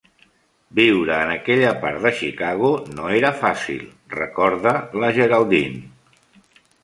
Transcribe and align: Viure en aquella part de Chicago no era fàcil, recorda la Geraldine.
Viure 0.77 1.11
en 1.25 1.33
aquella 1.33 1.73
part 1.83 1.99
de 2.05 2.11
Chicago 2.21 2.71
no 2.99 3.11
era 3.19 3.31
fàcil, 3.43 3.85
recorda 4.15 4.73
la 5.03 5.11
Geraldine. 5.19 6.45